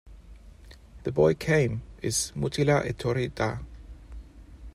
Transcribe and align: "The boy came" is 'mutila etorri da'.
"The 1.03 1.11
boy 1.11 1.35
came" 1.35 1.83
is 2.01 2.31
'mutila 2.35 2.81
etorri 2.87 3.27
da'. 3.35 3.59